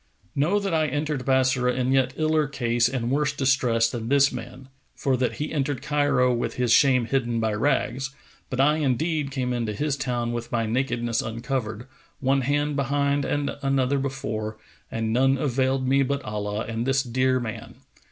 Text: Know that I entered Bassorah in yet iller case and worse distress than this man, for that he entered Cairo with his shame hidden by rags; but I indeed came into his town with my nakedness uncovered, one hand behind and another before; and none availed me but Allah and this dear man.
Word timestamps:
Know 0.35 0.59
that 0.59 0.73
I 0.73 0.87
entered 0.87 1.25
Bassorah 1.25 1.75
in 1.75 1.91
yet 1.91 2.15
iller 2.17 2.47
case 2.47 2.89
and 2.89 3.11
worse 3.11 3.33
distress 3.33 3.87
than 3.87 4.09
this 4.09 4.31
man, 4.31 4.67
for 4.95 5.15
that 5.15 5.33
he 5.33 5.53
entered 5.53 5.83
Cairo 5.83 6.33
with 6.33 6.55
his 6.55 6.71
shame 6.71 7.05
hidden 7.05 7.39
by 7.39 7.53
rags; 7.53 8.09
but 8.49 8.59
I 8.59 8.77
indeed 8.77 9.29
came 9.29 9.53
into 9.53 9.73
his 9.73 9.95
town 9.95 10.31
with 10.31 10.51
my 10.51 10.65
nakedness 10.65 11.21
uncovered, 11.21 11.85
one 12.19 12.41
hand 12.41 12.75
behind 12.75 13.25
and 13.25 13.55
another 13.61 13.99
before; 13.99 14.57
and 14.89 15.13
none 15.13 15.37
availed 15.37 15.87
me 15.87 16.01
but 16.01 16.23
Allah 16.23 16.61
and 16.61 16.87
this 16.87 17.03
dear 17.03 17.39
man. 17.39 17.75